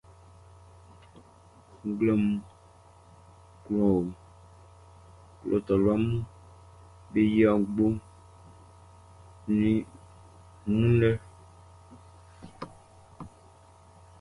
[1.87, 2.37] Nglɛmun
[3.63, 4.07] kwlaaʼn,
[5.39, 6.03] klɔ taluaʼm
[7.11, 7.93] be yia gboʼn
[9.69, 9.71] i
[10.65, 11.09] wun lɛ.